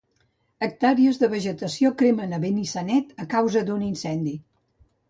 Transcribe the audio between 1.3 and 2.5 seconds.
vegetació cremen a